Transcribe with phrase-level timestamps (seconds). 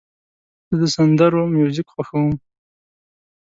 [0.69, 2.33] زه د سندرو میوزیک خوښوم.